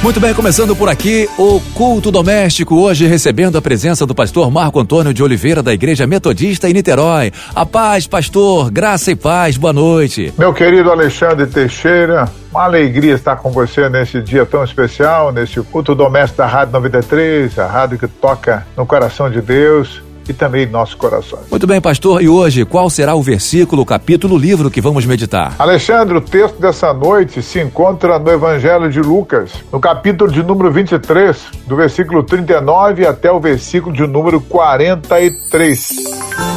[0.00, 4.78] Muito bem, começando por aqui o culto doméstico, hoje recebendo a presença do pastor Marco
[4.78, 7.32] Antônio de Oliveira da Igreja Metodista em Niterói.
[7.52, 10.32] A paz, pastor, graça e paz, boa noite.
[10.38, 15.96] Meu querido Alexandre Teixeira, uma alegria estar com você nesse dia tão especial, nesse culto
[15.96, 20.70] doméstico da Rádio 93, a rádio que toca no coração de Deus e também em
[20.70, 21.48] nossos corações.
[21.50, 22.22] Muito bem, pastor.
[22.22, 25.54] E hoje, qual será o versículo, capítulo, livro que vamos meditar?
[25.58, 30.70] Alexandre, o texto dessa noite se encontra no Evangelho de Lucas, no capítulo de número
[30.70, 35.88] 23, do versículo 39 até o versículo de número 43.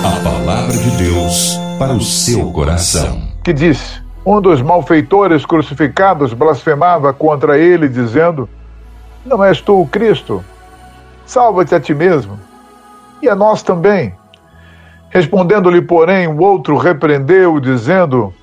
[0.03, 3.21] A palavra de Deus para o seu coração.
[3.43, 8.49] Que diz: Um dos malfeitores crucificados blasfemava contra ele, dizendo:
[9.25, 10.43] Não és tu o Cristo?
[11.25, 12.50] Salva-te a ti mesmo
[13.21, 14.13] e a nós também.
[15.09, 18.33] Respondendo-lhe, porém, o outro repreendeu, dizendo: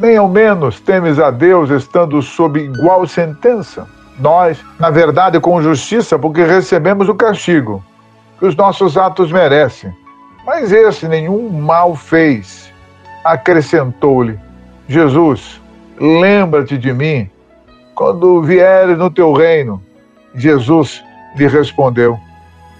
[0.00, 3.86] Nem ao menos temes a Deus, estando sob igual sentença.
[4.18, 7.82] Nós, na verdade, com justiça, porque recebemos o castigo
[8.38, 9.92] que os nossos atos merecem.
[10.44, 12.72] Mas esse nenhum mal fez.
[13.24, 14.38] Acrescentou-lhe:
[14.88, 15.60] Jesus,
[16.00, 17.30] lembra-te de mim
[17.94, 19.82] quando vieres no teu reino.
[20.34, 21.02] Jesus
[21.36, 22.18] lhe respondeu: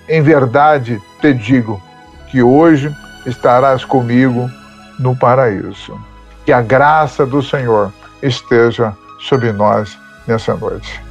[0.08, 1.82] Em verdade te digo
[2.28, 2.90] que hoje
[3.26, 4.50] estarás comigo
[4.98, 6.00] no paraíso.
[6.46, 7.92] Que a graça do Senhor
[8.22, 11.02] esteja sobre nós nessa noite.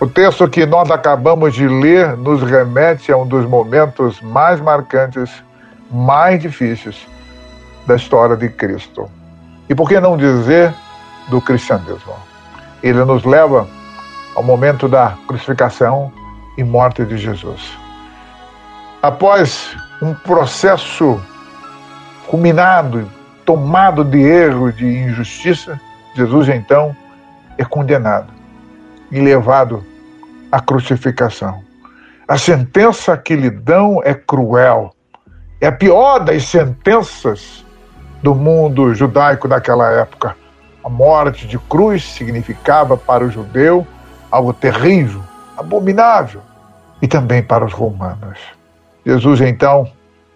[0.00, 5.30] O texto que nós acabamos de ler nos remete a um dos momentos mais marcantes,
[5.88, 7.06] mais difíceis
[7.86, 9.08] da história de Cristo.
[9.68, 10.74] E por que não dizer
[11.28, 12.14] do cristianismo?
[12.82, 13.68] Ele nos leva
[14.34, 16.12] ao momento da crucificação
[16.58, 17.78] e morte de Jesus.
[19.02, 21.18] Após um processo
[22.26, 23.10] culminado,
[23.46, 25.80] tomado de erro, de injustiça,
[26.14, 26.94] Jesus então
[27.56, 28.30] é condenado
[29.10, 29.82] e levado
[30.52, 31.62] à crucificação.
[32.28, 34.94] A sentença que lhe dão é cruel.
[35.62, 37.64] É a pior das sentenças
[38.22, 40.36] do mundo judaico daquela época.
[40.84, 43.86] A morte de cruz significava para o judeu
[44.30, 45.22] algo terrível,
[45.56, 46.42] abominável,
[47.00, 48.59] e também para os romanos.
[49.04, 49.90] Jesus, então,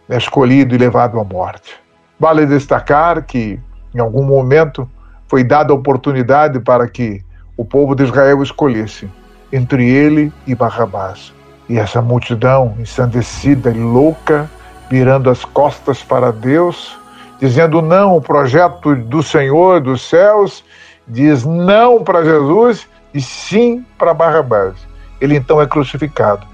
[0.08, 1.75] é escolhido e levado à morte.
[2.19, 3.60] Vale destacar que,
[3.94, 4.88] em algum momento,
[5.28, 7.22] foi dada a oportunidade para que
[7.56, 9.08] o povo de Israel escolhesse
[9.52, 11.32] entre ele e Barrabás.
[11.69, 14.50] E essa multidão ensandecida e louca,
[14.91, 16.98] virando as costas para Deus,
[17.41, 20.64] dizendo não ao projeto do Senhor dos céus,
[21.06, 24.75] diz não para Jesus e sim para Barrabás.
[25.20, 26.46] Ele então é crucificado.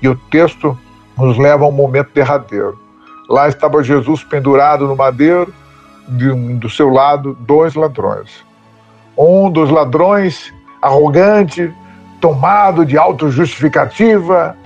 [0.00, 0.78] E o texto
[1.16, 2.78] nos leva a um momento derradeiro.
[3.28, 5.52] Lá estava Jesus pendurado no madeiro,
[6.08, 8.44] de, do seu lado, dois ladrões.
[9.16, 10.52] Um dos ladrões,
[10.82, 11.72] arrogante,
[12.20, 14.56] tomado de autojustificativa,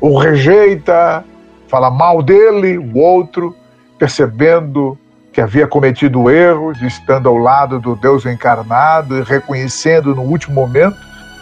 [0.00, 1.24] o rejeita,
[1.68, 3.54] fala mal dele, o outro,
[3.98, 4.98] percebendo
[5.32, 10.54] que havia cometido o erro, estando ao lado do Deus encarnado e reconhecendo no último
[10.54, 10.96] momento,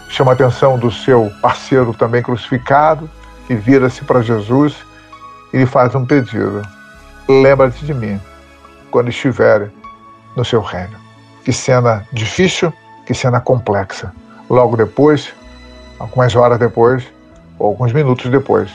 [0.09, 3.09] chama a atenção do seu parceiro também crucificado,
[3.49, 4.75] que vira-se para Jesus
[5.51, 6.61] e lhe faz um pedido:
[7.27, 8.21] Lembra-te de mim
[8.91, 9.71] quando estiver
[10.35, 10.95] no seu reino.
[11.43, 12.71] Que cena difícil,
[13.07, 14.13] que cena complexa.
[14.47, 15.33] Logo depois,
[15.97, 17.03] algumas horas depois,
[17.57, 18.69] ou alguns minutos depois,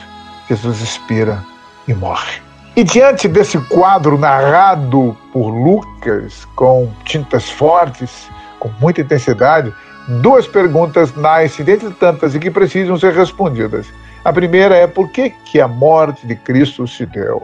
[0.49, 1.41] Jesus expira
[1.87, 2.41] e morre.
[2.75, 8.27] E diante desse quadro narrado por Lucas, com tintas fortes,
[8.59, 9.73] com muita intensidade,
[10.21, 13.87] duas perguntas nascem, dentre tantas, e que precisam ser respondidas.
[14.25, 17.43] A primeira é por que, que a morte de Cristo se deu?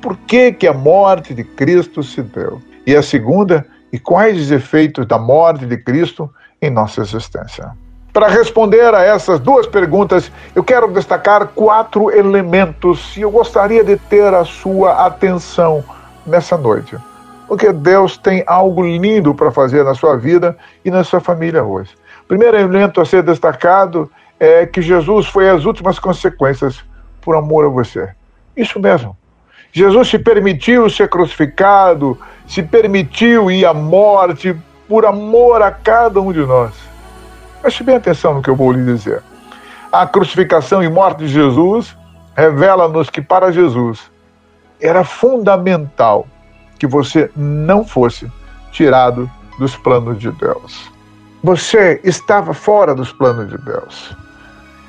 [0.00, 2.58] Por que, que a morte de Cristo se deu?
[2.86, 6.30] E a segunda, e quais os efeitos da morte de Cristo
[6.62, 7.72] em nossa existência?
[8.14, 13.98] Para responder a essas duas perguntas, eu quero destacar quatro elementos e eu gostaria de
[13.98, 15.84] ter a sua atenção
[16.24, 16.96] nessa noite.
[17.46, 21.90] Porque Deus tem algo lindo para fazer na sua vida e na sua família hoje.
[22.26, 24.10] Primeiro elemento a ser destacado
[24.44, 26.82] é que Jesus foi as últimas consequências
[27.20, 28.08] por amor a você.
[28.56, 29.16] Isso mesmo.
[29.72, 34.52] Jesus se permitiu ser crucificado, se permitiu ir à morte
[34.88, 36.72] por amor a cada um de nós.
[37.60, 39.22] Preste bem atenção no que eu vou lhe dizer.
[39.92, 41.96] A crucificação e morte de Jesus
[42.34, 44.10] revela-nos que para Jesus
[44.80, 46.26] era fundamental
[46.80, 48.28] que você não fosse
[48.72, 50.90] tirado dos planos de Deus.
[51.44, 54.16] Você estava fora dos planos de Deus.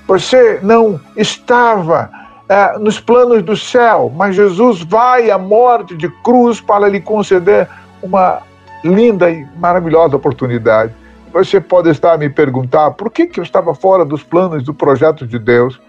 [0.07, 2.09] Você não estava
[2.49, 7.67] é, nos planos do céu, mas Jesus vai à morte de cruz para lhe conceder
[8.01, 8.41] uma
[8.83, 10.93] linda e maravilhosa oportunidade.
[11.31, 14.73] Você pode estar a me perguntar por que, que eu estava fora dos planos do
[14.73, 15.79] projeto de Deus.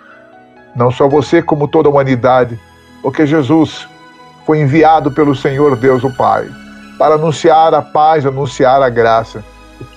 [0.74, 2.58] Não só você, como toda a humanidade,
[3.02, 3.86] porque Jesus
[4.46, 6.48] foi enviado pelo Senhor Deus o Pai
[6.98, 9.44] para anunciar a paz, anunciar a graça.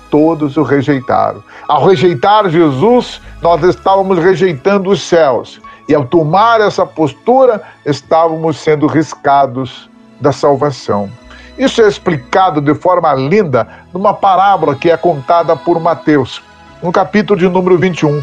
[0.10, 1.44] Todos o rejeitaram.
[1.68, 5.60] Ao rejeitar Jesus, nós estávamos rejeitando os céus.
[5.88, 9.90] E ao tomar essa postura, estávamos sendo riscados
[10.20, 11.10] da salvação.
[11.58, 16.42] Isso é explicado de forma linda numa parábola que é contada por Mateus,
[16.84, 18.22] no capítulo de número 21.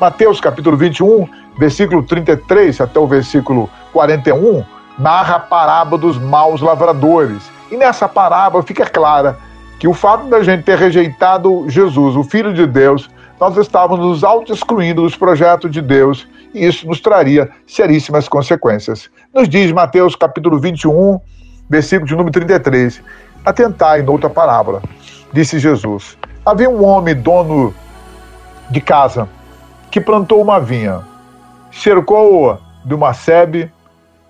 [0.00, 4.64] Mateus, capítulo 21, versículo 33 até o versículo 41,
[4.98, 7.42] narra a parábola dos maus lavradores.
[7.70, 9.38] E nessa parábola fica clara
[9.82, 14.22] que o fato da gente ter rejeitado Jesus, o Filho de Deus, nós estávamos nos
[14.22, 16.24] auto-excluindo dos projetos de Deus
[16.54, 19.10] e isso nos traria seríssimas consequências.
[19.34, 21.18] Nos diz Mateus capítulo 21,
[21.68, 23.02] versículo de número 33.
[23.44, 24.80] Atentai noutra parábola.
[25.32, 27.74] Disse Jesus: Havia um homem dono
[28.70, 29.28] de casa
[29.90, 31.00] que plantou uma vinha,
[31.72, 33.68] cercou-a de uma sebe,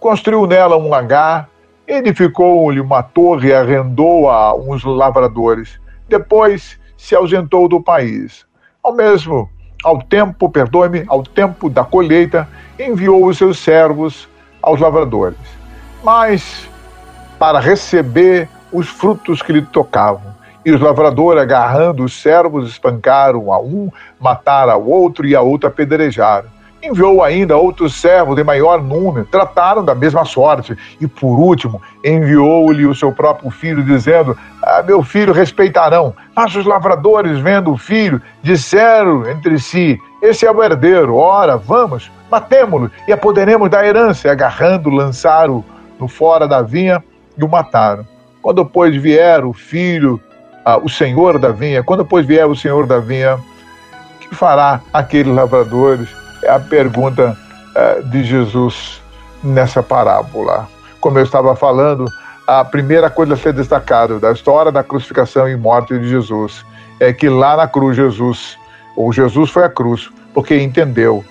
[0.00, 1.50] construiu nela um lagar,
[1.86, 5.80] edificou-lhe uma torre e arrendou a uns lavradores.
[6.08, 8.46] Depois se ausentou do país.
[8.82, 9.48] Ao mesmo
[9.82, 12.48] ao tempo, perdoe-me, ao tempo da colheita,
[12.78, 14.28] enviou os seus servos
[14.62, 15.38] aos lavradores.
[16.04, 16.68] Mas
[17.38, 20.32] para receber os frutos que lhe tocavam.
[20.64, 23.90] E os lavradores, agarrando os servos, espancaram a um,
[24.20, 26.48] mataram ao outro e a outro apedrejaram.
[26.82, 30.76] Enviou ainda outros servos de maior número, trataram da mesma sorte.
[31.00, 36.12] E por último, enviou-lhe o seu próprio filho, dizendo: ah, Meu filho respeitarão.
[36.34, 42.10] Mas os lavradores, vendo o filho, disseram entre si: Esse é o herdeiro, ora, vamos,
[42.28, 44.26] matemo-lo e apoderemos da herança.
[44.26, 45.64] E agarrando, lançaram
[46.00, 47.02] no fora da vinha
[47.38, 48.04] e o mataram.
[48.42, 50.20] Quando, pois, vier o filho,
[50.64, 53.38] ah, o senhor da vinha, quando, pois, vier o senhor da vinha,
[54.18, 56.21] que fará aqueles lavradores?
[56.42, 57.36] É a pergunta
[57.74, 59.00] ah, de Jesus
[59.42, 60.68] nessa parábola.
[61.00, 62.06] Como eu estava falando,
[62.46, 66.64] a primeira coisa a ser destacada da história da crucificação e morte de Jesus
[67.00, 68.56] é que lá na cruz Jesus,
[68.96, 71.24] ou Jesus foi à cruz, porque entendeu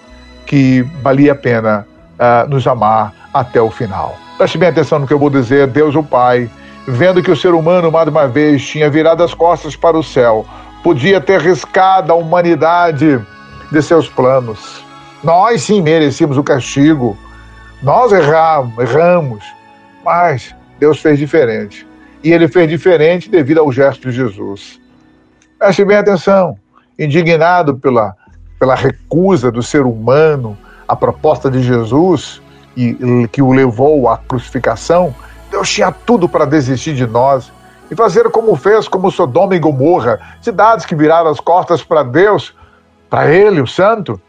[0.46, 1.88] que valia a pena
[2.20, 4.18] uh, nos amar até o final.
[4.38, 5.68] Preste bem atenção no que eu vou dizer.
[5.68, 6.50] Deus, o Pai,
[6.88, 10.46] vendo que o ser humano, mais uma vez, tinha virado as costas para o céu,
[10.84, 13.22] podia ter riscado a humanidade
[13.72, 14.84] de seus planos.
[15.24, 17.18] Nós sim merecíamos o castigo.
[17.82, 19.44] Nós erramos, erramos,
[20.04, 21.88] mas Deus fez diferente.
[22.24, 24.80] E ele fez diferente devido ao gesto de Jesus.
[25.58, 26.58] Preste bem atenção.
[26.98, 28.16] Indignado pela,
[28.60, 30.58] pela recusa do ser humano
[30.88, 32.42] à proposta de Jesus,
[32.76, 35.14] e, que o levou à crucificação,
[35.50, 37.52] Deus tinha tudo para desistir de nós
[37.90, 42.56] e fazer como fez como Sodoma e Gomorra, cidades que viraram as costas para Deus,
[43.10, 44.20] para Ele, o Santo.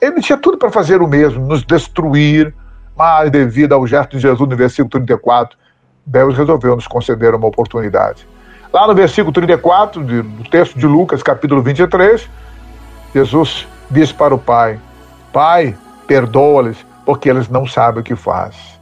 [0.00, 2.54] Ele tinha tudo para fazer o mesmo, nos destruir,
[2.96, 5.56] mas devido ao gesto de Jesus no versículo 34,
[6.06, 8.26] Deus resolveu nos conceder uma oportunidade.
[8.72, 12.28] Lá no versículo 34 do texto de Lucas, capítulo 23,
[13.14, 14.78] Jesus disse para o Pai:
[15.32, 15.74] Pai,
[16.06, 18.77] perdoa-lhes, porque eles não sabem o que faz.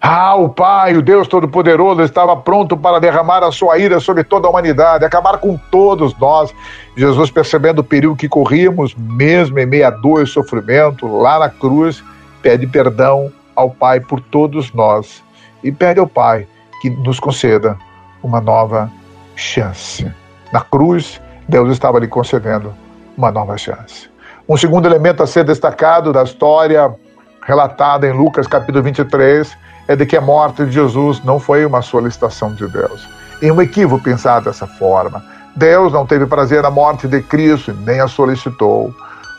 [0.00, 4.46] Ah, o Pai, o Deus Todo-Poderoso, estava pronto para derramar a sua ira sobre toda
[4.46, 6.54] a humanidade, acabar com todos nós.
[6.96, 11.50] Jesus, percebendo o perigo que corríamos, mesmo em meio a dor e sofrimento, lá na
[11.50, 12.02] cruz,
[12.40, 15.22] pede perdão ao Pai por todos nós
[15.64, 16.46] e pede ao Pai
[16.80, 17.76] que nos conceda
[18.22, 18.88] uma nova
[19.34, 20.08] chance.
[20.52, 22.72] Na cruz, Deus estava lhe concedendo
[23.16, 24.08] uma nova chance.
[24.48, 26.94] Um segundo elemento a ser destacado da história
[27.42, 29.56] relatada em Lucas capítulo 23
[29.88, 33.08] é de que a morte de Jesus não foi uma solicitação de Deus.
[33.42, 35.24] É um equívoco pensar dessa forma.
[35.56, 38.94] Deus não teve prazer na morte de Cristo, nem a solicitou.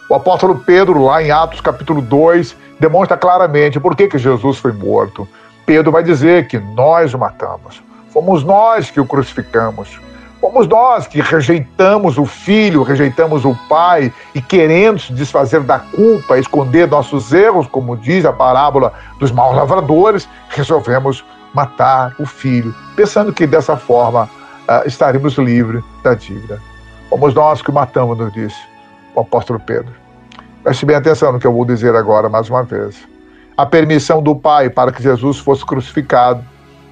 [0.10, 4.74] O apóstolo Pedro, lá em Atos capítulo 2, demonstra claramente por que, que Jesus foi
[4.74, 5.28] morto.
[5.68, 7.82] Pedro vai dizer que nós o matamos.
[8.12, 10.00] Fomos nós que o crucificamos.
[10.40, 16.40] Fomos nós que rejeitamos o filho, rejeitamos o pai e querendo se desfazer da culpa,
[16.40, 23.34] esconder nossos erros, como diz a parábola dos maus lavradores, resolvemos matar o filho, pensando
[23.34, 24.30] que dessa forma
[24.70, 26.62] uh, estaremos livres da dívida.
[27.10, 28.60] Fomos nós que matamos, nos disse
[29.16, 29.92] o apóstolo Pedro.
[30.64, 32.96] Preste bem atenção no que eu vou dizer agora mais uma vez.
[33.58, 36.42] A permissão do Pai para que Jesus fosse crucificado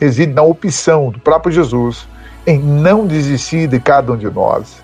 [0.02, 2.06] reside na opção do próprio Jesus
[2.48, 4.82] em não desistir de cada um de nós.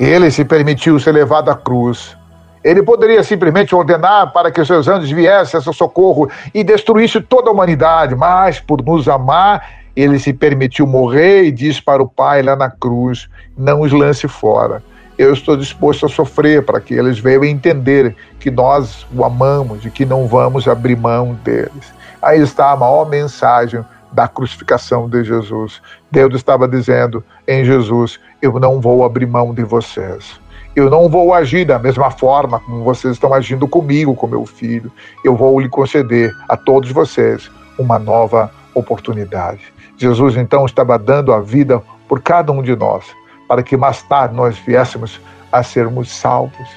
[0.00, 2.16] Ele se permitiu ser levado à cruz
[2.64, 7.20] Ele poderia simplesmente ordenar para que os seus anjos viessem a seu socorro e destruísse
[7.20, 12.08] toda a humanidade, mas por nos amar, ele se permitiu morrer e disse para o
[12.08, 14.82] Pai lá na cruz: não os lance fora.
[15.18, 19.90] Eu estou disposto a sofrer para que eles venham entender que nós o amamos e
[19.90, 21.92] que não vamos abrir mão deles.
[22.22, 25.80] Aí está a maior mensagem da crucificação de Jesus.
[26.10, 30.40] Deus estava dizendo em Jesus: Eu não vou abrir mão de vocês.
[30.74, 34.90] Eu não vou agir da mesma forma como vocês estão agindo comigo, com meu filho.
[35.22, 39.60] Eu vou lhe conceder a todos vocês uma nova oportunidade.
[39.98, 43.04] Jesus então estava dando a vida por cada um de nós,
[43.46, 46.68] para que mais tarde nós viéssemos a sermos salvos.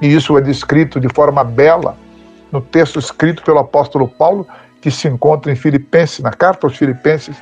[0.00, 1.96] E isso é descrito de forma bela
[2.50, 4.46] no texto escrito pelo apóstolo Paulo,
[4.82, 7.36] que se encontra em Filipenses, na carta aos Filipenses,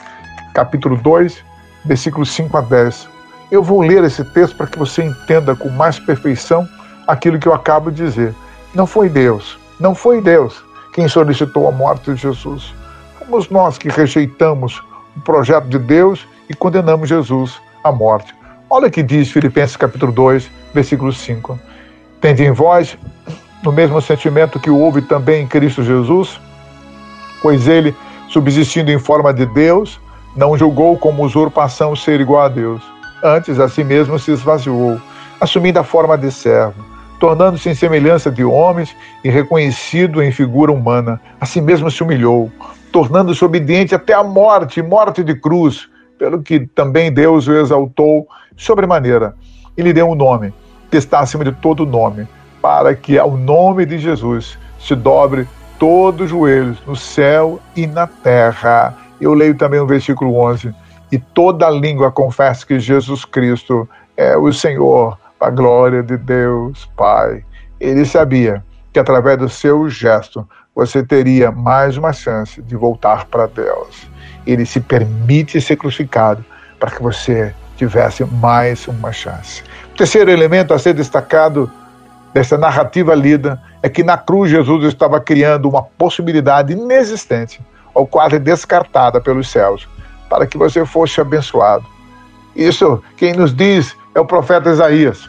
[0.54, 1.42] capítulo 2,
[1.86, 3.08] versículos 5 a 10.
[3.50, 6.68] Eu vou ler esse texto para que você entenda com mais perfeição
[7.08, 8.34] aquilo que eu acabo de dizer.
[8.74, 12.74] Não foi Deus, não foi Deus quem solicitou a morte de Jesus.
[13.18, 14.80] Fomos nós que rejeitamos
[15.16, 18.34] o projeto de Deus e condenamos Jesus à morte.
[18.68, 21.58] Olha o que diz Filipenses capítulo 2, versículo 5.
[22.20, 22.98] Tende em vós
[23.64, 26.38] o mesmo sentimento que houve também em Cristo Jesus,
[27.42, 27.94] pois ele,
[28.28, 30.00] subsistindo em forma de Deus,
[30.36, 32.82] não julgou como usurpação ser igual a Deus
[33.22, 34.98] Antes, a si mesmo se esvaziou,
[35.38, 36.82] assumindo a forma de servo,
[37.18, 41.20] tornando-se em semelhança de homens e reconhecido em figura humana.
[41.38, 42.50] A si mesmo se humilhou,
[42.90, 45.86] tornando-se obediente até a morte, morte de cruz,
[46.18, 49.34] pelo que também Deus o exaltou sobremaneira
[49.76, 50.54] e lhe deu um nome,
[50.90, 52.26] que está acima de todo nome,
[52.62, 55.46] para que ao nome de Jesus se dobre
[55.80, 58.94] todos os joelhos no céu e na terra.
[59.18, 60.74] Eu leio também o versículo 11
[61.10, 67.42] e toda língua confesse que Jesus Cristo é o Senhor, a glória de Deus Pai.
[67.80, 73.46] Ele sabia que através do seu gesto você teria mais uma chance de voltar para
[73.46, 74.06] Deus.
[74.46, 76.44] Ele se permite ser crucificado
[76.78, 79.62] para que você tivesse mais uma chance.
[79.94, 81.70] O terceiro elemento a ser destacado
[82.32, 87.60] dessa narrativa lida é que na cruz Jesus estava criando uma possibilidade inexistente,
[87.94, 89.88] ou quase descartada pelos céus,
[90.28, 91.84] para que você fosse abençoado.
[92.54, 95.28] Isso quem nos diz é o profeta Isaías,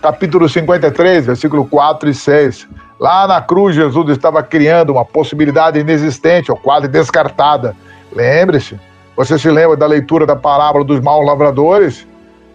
[0.00, 2.68] capítulo 53, versículo 4 e 6.
[3.00, 7.76] Lá na cruz, Jesus estava criando uma possibilidade inexistente ou quase descartada.
[8.12, 8.78] Lembre-se,
[9.16, 12.06] você se lembra da leitura da parábola dos maus lavradores?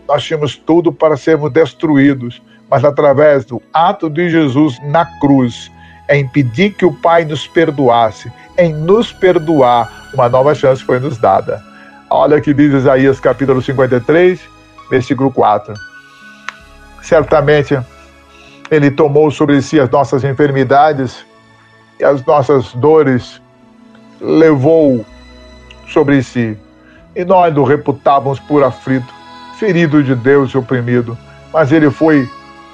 [0.07, 2.41] Nós tínhamos tudo para sermos destruídos,
[2.73, 5.71] mas através do ato de Jesus na cruz,
[6.07, 11.19] é impedir que o Pai nos perdoasse, em nos perdoar, uma nova chance foi nos
[11.19, 11.61] dada.
[12.09, 14.41] Olha que diz Isaías capítulo 53,
[14.89, 15.75] versículo 4.
[17.03, 17.79] Certamente
[18.71, 21.23] ele tomou sobre si as nossas enfermidades
[21.99, 23.39] e as nossas dores
[24.19, 25.05] levou
[25.89, 26.57] sobre si.
[27.15, 29.13] E nós o reputávamos por aflito,
[29.59, 31.15] ferido de Deus e oprimido,
[31.53, 32.27] mas ele foi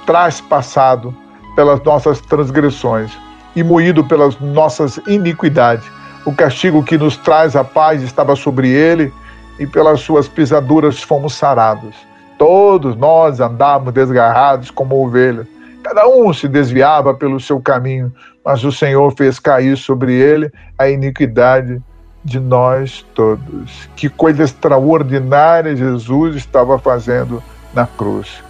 [0.06, 1.14] traspassado
[1.54, 3.16] pelas nossas transgressões
[3.54, 5.84] e moído pelas nossas iniquidades.
[6.24, 9.12] O castigo que nos traz a paz estava sobre ele,
[9.60, 11.94] e pelas suas pisaduras fomos sarados.
[12.38, 15.46] Todos nós andávamos desgarrados como ovelhas.
[15.84, 18.10] Cada um se desviava pelo seu caminho,
[18.42, 21.80] mas o Senhor fez cair sobre ele a iniquidade
[22.24, 23.88] de nós todos.
[23.94, 27.42] Que coisa extraordinária Jesus estava fazendo
[27.74, 28.42] na cruz.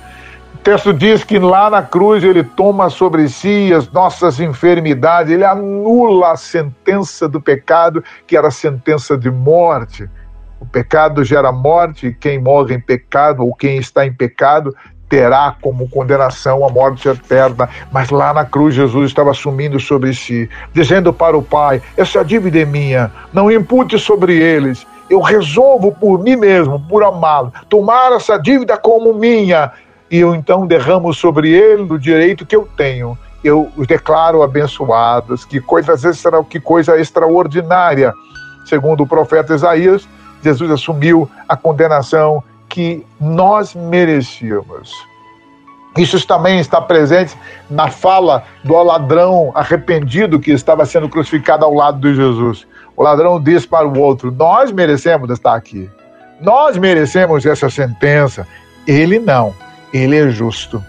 [0.63, 6.33] Texto diz que lá na cruz ele toma sobre si as nossas enfermidades, ele anula
[6.33, 10.09] a sentença do pecado, que era a sentença de morte.
[10.61, 14.77] O pecado gera morte, e quem morre em pecado ou quem está em pecado
[15.09, 17.67] terá como condenação a morte eterna.
[17.91, 22.61] Mas lá na cruz Jesus estava assumindo sobre si, dizendo para o Pai: essa dívida
[22.61, 24.87] é minha, não impute sobre eles.
[25.09, 29.73] Eu resolvo por mim mesmo, por amá-lo, tomar essa dívida como minha.
[30.11, 33.17] E eu então derramo sobre ele o direito que eu tenho.
[33.45, 35.45] Eu os declaro abençoados.
[35.45, 38.13] Que coisa, extra, que coisa extraordinária.
[38.67, 40.09] Segundo o profeta Isaías,
[40.43, 44.93] Jesus assumiu a condenação que nós merecíamos.
[45.97, 47.37] Isso também está presente
[47.69, 52.67] na fala do ladrão arrependido que estava sendo crucificado ao lado de Jesus.
[52.97, 55.91] O ladrão disse para o outro: Nós merecemos estar aqui.
[56.41, 58.47] Nós merecemos essa sentença.
[58.87, 59.53] Ele não.
[59.93, 60.83] Ele é justo.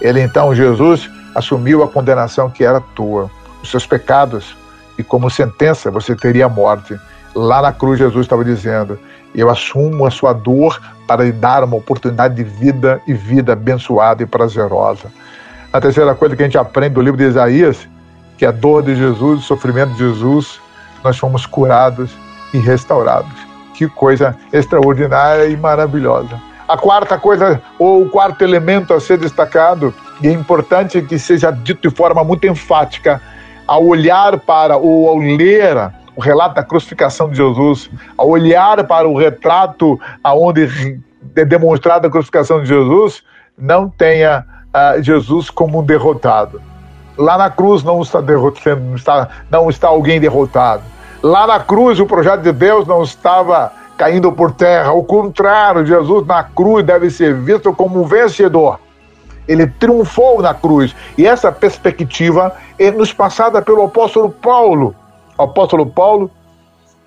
[0.00, 3.30] Ele então, Jesus, assumiu a condenação que era tua,
[3.62, 4.56] os seus pecados,
[4.98, 6.98] e como sentença você teria a morte.
[7.34, 8.98] Lá na cruz, Jesus estava dizendo:
[9.34, 14.22] Eu assumo a sua dor para lhe dar uma oportunidade de vida e vida abençoada
[14.22, 15.12] e prazerosa.
[15.72, 17.88] A terceira coisa que a gente aprende do livro de Isaías,
[18.38, 20.60] que a dor de Jesus, o sofrimento de Jesus,
[21.02, 22.10] nós fomos curados
[22.52, 23.32] e restaurados.
[23.74, 26.40] Que coisa extraordinária e maravilhosa.
[26.66, 29.92] A quarta coisa, ou o quarto elemento a ser destacado,
[30.22, 33.20] e é importante que seja dito de forma muito enfática,
[33.66, 39.08] ao olhar para ou ao ler o relato da crucificação de Jesus, ao olhar para
[39.08, 41.00] o retrato aonde
[41.36, 43.22] é demonstrada a crucificação de Jesus,
[43.58, 46.62] não tenha uh, Jesus como um derrotado.
[47.16, 50.82] Lá na cruz não está, derrotando, não está, não está alguém derrotado.
[51.22, 54.88] Lá na cruz o projeto de Deus não estava caindo por terra.
[54.88, 58.78] Ao contrário, Jesus na cruz deve ser visto como um vencedor.
[59.46, 60.94] Ele triunfou na cruz.
[61.18, 64.94] E essa perspectiva é nos passada pelo apóstolo Paulo.
[65.36, 66.30] O apóstolo Paulo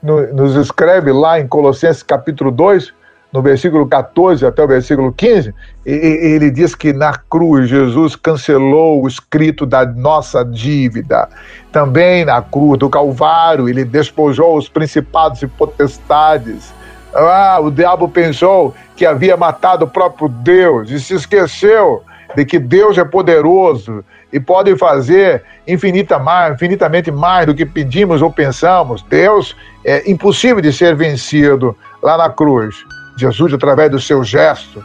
[0.02, 2.94] nos escreve lá em Colossenses capítulo 2,
[3.34, 5.54] no versículo 14 até o versículo 15,
[5.86, 11.28] ele diz que na cruz Jesus cancelou o escrito da nossa dívida.
[11.72, 16.74] Também na cruz do Calvário, ele despojou os principados e potestades.
[17.20, 22.04] Ah, o diabo pensou que havia matado o próprio Deus e se esqueceu
[22.36, 28.22] de que Deus é poderoso e pode fazer infinita mais, infinitamente mais do que pedimos
[28.22, 29.02] ou pensamos.
[29.04, 32.76] Deus é impossível de ser vencido lá na cruz.
[33.18, 34.84] Jesus, através do seu gesto,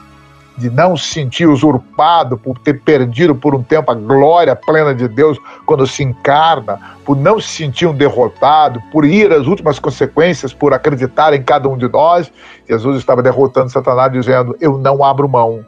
[0.56, 5.08] de não se sentir usurpado por ter perdido por um tempo a glória plena de
[5.08, 10.52] Deus quando se encarna, por não se sentir um derrotado, por ir às últimas consequências,
[10.52, 12.30] por acreditar em cada um de nós,
[12.68, 15.64] Jesus estava derrotando Satanás, dizendo: Eu não abro mão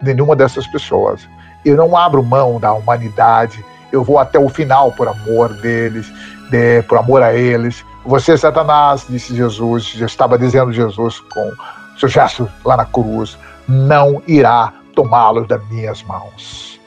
[0.00, 1.26] de nenhuma dessas pessoas,
[1.64, 6.12] eu não abro mão da humanidade, eu vou até o final por amor deles,
[6.50, 7.84] de, por amor a eles.
[8.04, 11.52] Você, Satanás, disse Jesus, já estava dizendo Jesus com
[11.98, 13.36] seu gesto lá na cruz,
[13.68, 16.80] não irá tomá-los das minhas mãos.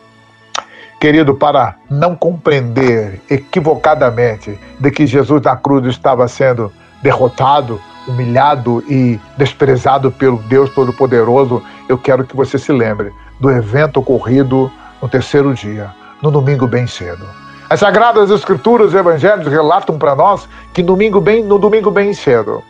[1.00, 6.72] Querido, para não compreender equivocadamente de que Jesus na cruz estava sendo
[7.02, 14.00] derrotado, humilhado e desprezado pelo Deus Todo-Poderoso, eu quero que você se lembre do evento
[14.00, 17.26] ocorrido no terceiro dia, no domingo bem cedo.
[17.70, 22.62] As Sagradas Escrituras e Evangelhos relatam para nós que domingo bem, no domingo bem cedo,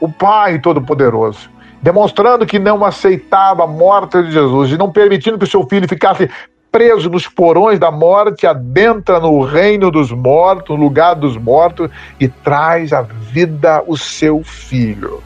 [0.00, 1.55] o Pai Todo-Poderoso
[1.86, 5.88] demonstrando que não aceitava a morte de Jesus e não permitindo que o seu filho
[5.88, 6.28] ficasse
[6.72, 12.26] preso nos porões da morte, adentra no reino dos mortos, no lugar dos mortos e
[12.26, 15.22] traz à vida o seu filho.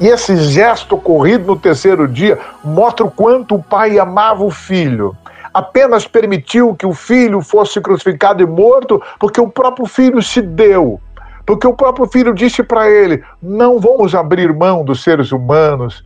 [0.00, 5.14] E esse gesto ocorrido no terceiro dia mostra o quanto o pai amava o filho.
[5.52, 10.98] Apenas permitiu que o filho fosse crucificado e morto porque o próprio filho se deu
[11.46, 16.04] porque o próprio filho disse para ele: Não vamos abrir mão dos seres humanos,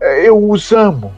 [0.00, 1.12] é, eu os amo.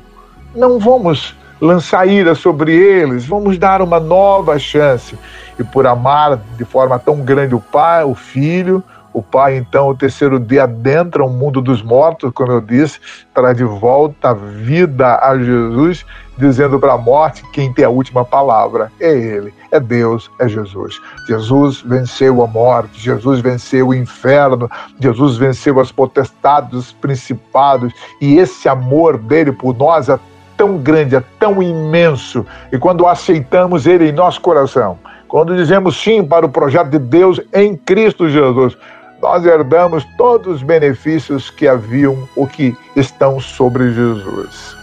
[0.55, 5.17] Não vamos lançar ira sobre eles, vamos dar uma nova chance.
[5.59, 9.95] E por amar de forma tão grande o pai, o filho, o pai, então, o
[9.95, 12.99] terceiro dia adentra o mundo dos mortos, como eu disse,
[13.35, 16.05] traz de volta a vida a Jesus,
[16.39, 20.99] dizendo para a morte quem tem a última palavra é Ele, é Deus, é Jesus.
[21.29, 28.39] Jesus venceu a morte, Jesus venceu o inferno, Jesus venceu as potestades, os principados, e
[28.39, 30.19] esse amor dele por nós é
[30.57, 34.99] tão grande, é tão imenso, e quando aceitamos Ele em nosso coração,
[35.29, 38.77] quando dizemos sim para o projeto de Deus em Cristo Jesus,
[39.23, 44.77] nós herdamos todos os benefícios que haviam ou que estão sobre Jesus.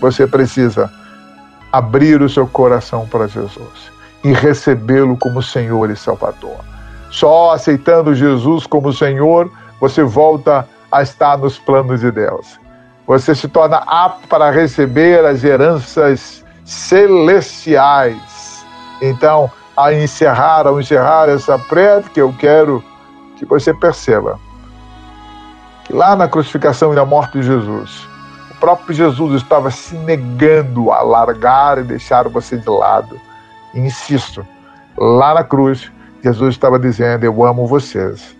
[0.00, 0.90] Você precisa
[1.72, 3.92] abrir o seu coração para Jesus
[4.24, 6.56] e recebê-lo como Senhor e Salvador.
[7.12, 9.48] Só aceitando Jesus como Senhor,
[9.80, 12.58] você volta a estar nos planos de Deus.
[13.06, 18.66] Você se torna apto para receber as heranças celestiais.
[19.00, 22.82] Então, a encerrar, ao encerrar essa prédica, eu quero
[23.36, 24.38] que você perceba
[25.84, 28.08] que lá na crucificação e na morte de Jesus,
[28.50, 33.20] o próprio Jesus estava se negando a largar e deixar você de lado.
[33.74, 34.44] E insisto,
[34.96, 35.92] lá na cruz,
[36.24, 38.34] Jesus estava dizendo: Eu amo vocês.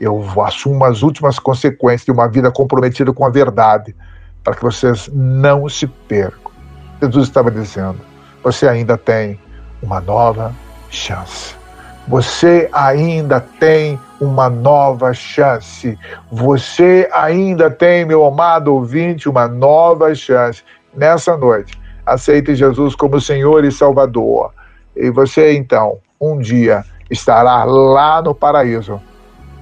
[0.00, 3.94] Eu assumo as últimas consequências de uma vida comprometida com a verdade,
[4.42, 6.52] para que vocês não se percam.
[7.00, 7.98] Jesus estava dizendo:
[8.44, 9.40] Você ainda tem
[9.82, 10.54] uma nova
[10.90, 11.61] chance.
[12.08, 15.98] Você ainda tem uma nova chance.
[16.30, 20.62] Você ainda tem, meu amado ouvinte, uma nova chance.
[20.94, 24.52] Nessa noite, aceite Jesus como Senhor e Salvador.
[24.96, 29.00] E você, então, um dia estará lá no paraíso,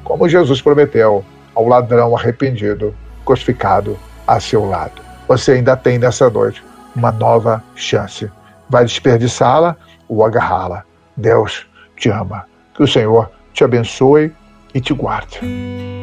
[0.03, 1.25] como Jesus prometeu
[1.55, 5.03] ao ladrão arrependido, crucificado a seu lado.
[5.29, 6.63] Você ainda tem nessa noite
[6.97, 8.31] uma nova chance.
[8.69, 9.77] vai desperdiçá-la
[10.09, 10.85] ou agarrá-la.
[11.17, 11.67] Deus
[12.01, 12.47] te ama.
[12.75, 14.33] Que o Senhor te abençoe
[14.75, 15.41] e te guarde.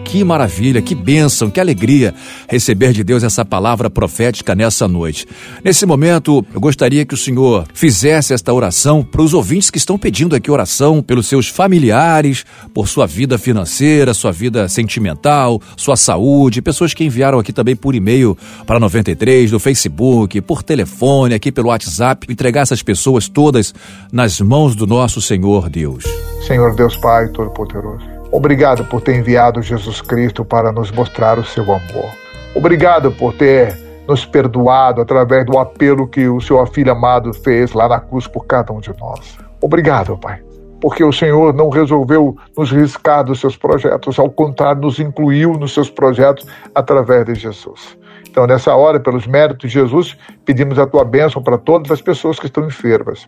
[0.07, 2.15] Que maravilha, que bênção, que alegria
[2.47, 5.27] receber de Deus essa palavra profética nessa noite.
[5.61, 9.97] Nesse momento, eu gostaria que o Senhor fizesse esta oração para os ouvintes que estão
[9.97, 16.61] pedindo aqui oração pelos seus familiares, por sua vida financeira, sua vida sentimental, sua saúde,
[16.61, 21.67] pessoas que enviaram aqui também por e-mail para 93, do Facebook, por telefone, aqui pelo
[21.67, 23.75] WhatsApp, entregar essas pessoas todas
[24.09, 26.05] nas mãos do nosso Senhor Deus.
[26.47, 31.63] Senhor Deus Pai Todo-Poderoso Obrigado por ter enviado Jesus Cristo para nos mostrar o seu
[31.63, 32.11] amor.
[32.53, 37.87] Obrigado por ter nos perdoado através do apelo que o seu filho amado fez lá
[37.87, 39.37] na cruz por cada um de nós.
[39.61, 40.41] Obrigado, Pai,
[40.81, 45.73] porque o Senhor não resolveu nos riscar dos seus projetos, ao contrário, nos incluiu nos
[45.73, 47.97] seus projetos através de Jesus.
[48.29, 52.39] Então, nessa hora, pelos méritos de Jesus, pedimos a tua bênção para todas as pessoas
[52.39, 53.27] que estão enfermas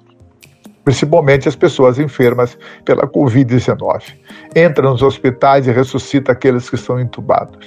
[0.89, 4.01] principalmente as pessoas enfermas pela Covid-19.
[4.55, 7.59] Entra nos hospitais e ressuscita aqueles que estão entubados.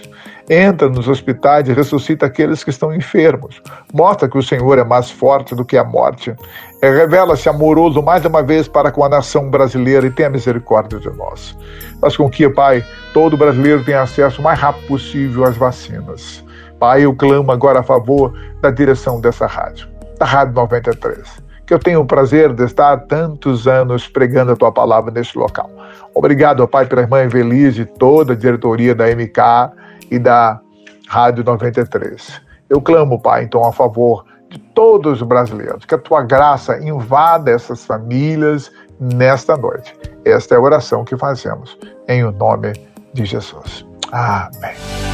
[0.50, 3.62] Entra nos hospitais e ressuscita aqueles que estão enfermos.
[3.94, 6.34] Mostra que o Senhor é mais forte do que a morte.
[6.82, 11.56] Revela-se amoroso mais uma vez para com a nação brasileira e tenha misericórdia de nós.
[12.00, 16.44] Faz com que, Pai, todo brasileiro tenha acesso o mais rápido possível às vacinas.
[16.80, 19.86] Pai, eu clamo agora a favor da direção dessa rádio,
[20.18, 24.72] da Rádio 93 que eu tenho o prazer de estar tantos anos pregando a tua
[24.72, 25.70] palavra neste local.
[26.14, 29.72] Obrigado, Pai, pela irmã Evelise e toda a diretoria da MK
[30.10, 30.60] e da
[31.08, 32.40] Rádio 93.
[32.68, 37.50] Eu clamo, Pai, então, a favor de todos os brasileiros, que a tua graça invada
[37.50, 38.70] essas famílias
[39.00, 39.96] nesta noite.
[40.24, 42.72] Esta é a oração que fazemos em o nome
[43.14, 43.86] de Jesus.
[44.10, 45.11] Amém.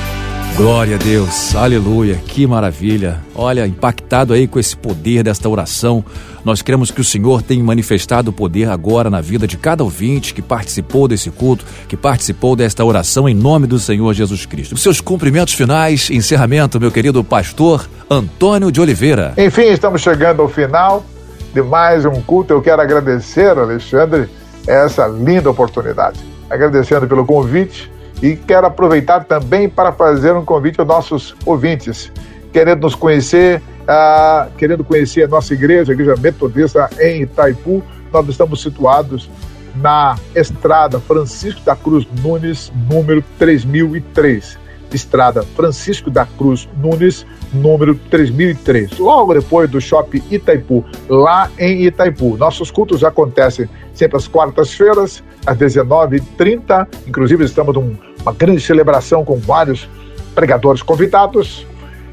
[0.59, 3.21] Glória a Deus, aleluia, que maravilha.
[3.33, 6.05] Olha, impactado aí com esse poder desta oração,
[6.45, 10.35] nós queremos que o Senhor tenha manifestado o poder agora na vida de cada ouvinte
[10.35, 14.77] que participou desse culto, que participou desta oração em nome do Senhor Jesus Cristo.
[14.77, 19.35] Seus cumprimentos finais, encerramento, meu querido pastor Antônio de Oliveira.
[19.39, 21.07] Enfim, estamos chegando ao final
[21.55, 22.53] de mais um culto.
[22.53, 24.29] Eu quero agradecer, Alexandre,
[24.67, 26.19] essa linda oportunidade.
[26.51, 27.89] Agradecendo pelo convite
[28.23, 32.13] e quero aproveitar também para fazer um convite aos nossos ouvintes,
[32.53, 37.83] querendo nos conhecer, uh, querendo conhecer a nossa igreja, a Igreja Metodista em Itaipu.
[38.13, 39.31] Nós estamos situados
[39.77, 44.59] na estrada Francisco da Cruz Nunes, número 3003.
[44.93, 48.99] Estrada Francisco da Cruz Nunes, número 3003.
[48.99, 52.37] Logo depois do Shopping Itaipu, lá em Itaipu.
[52.37, 56.89] Nossos cultos acontecem sempre às quartas-feiras, às 19h30.
[57.07, 57.75] Inclusive, estamos
[58.19, 59.89] numa grande celebração com vários
[60.35, 61.67] pregadores convidados.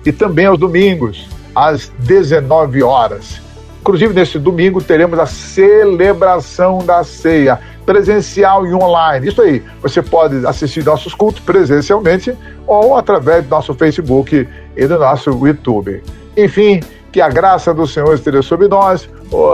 [0.05, 3.41] E também aos domingos, às 19 horas.
[3.81, 9.27] Inclusive, nesse domingo, teremos a celebração da ceia, presencial e online.
[9.27, 14.97] Isso aí, você pode assistir nossos cultos presencialmente ou através do nosso Facebook e do
[14.97, 16.01] nosso YouTube.
[16.35, 19.07] Enfim, que a graça do Senhor esteja sobre nós,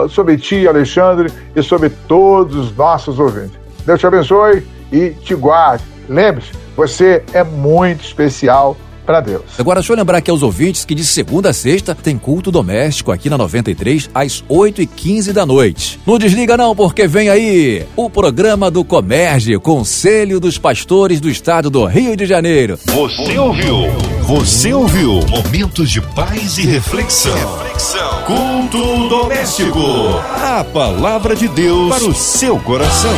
[0.09, 3.59] sobre ti, Alexandre, e sobre todos os nossos ouvintes.
[3.85, 5.90] Deus te abençoe e te guarde.
[6.09, 9.43] Lembre-se, você é muito especial para Deus.
[9.57, 13.11] Agora, deixa eu lembrar aqui aos ouvintes que de segunda a sexta tem culto doméstico
[13.11, 15.99] aqui na 93 às 8h15 da noite.
[16.05, 21.69] Não desliga não, porque vem aí o programa do Comerge, Conselho dos Pastores do Estado
[21.69, 22.77] do Rio de Janeiro.
[22.85, 23.75] Você ouviu?
[24.21, 25.19] Você ouviu?
[25.27, 27.33] Momentos de paz e reflexão.
[27.33, 28.23] reflexão.
[28.23, 29.79] Culto doméstico.
[30.41, 33.11] A palavra de Deus para o seu coração.